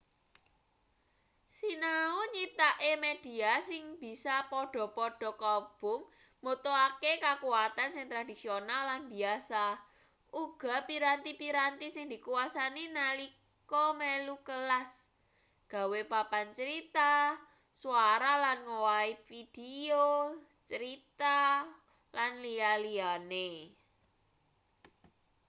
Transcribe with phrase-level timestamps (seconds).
[1.57, 6.01] sinau nyiptakke media sing bisa padha-padha kaubung
[6.41, 9.63] mbutuhake kakuwatan sing tradisional lan biyasa
[10.43, 14.89] uga piranti-piranti sing dikuwasani nalika melu kelas
[15.73, 17.13] gawe papan crita
[17.79, 20.09] swara lan ngowahi pideo
[20.69, 21.39] crita
[22.17, 23.47] lan liya-liyane.